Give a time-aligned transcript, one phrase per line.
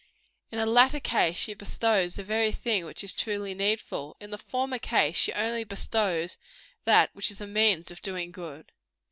[0.49, 4.37] In the latter case, she bestows the very thing which is truly needful; in the
[4.39, 6.39] former case, she only bestows
[6.85, 8.71] that which is a means of doing good.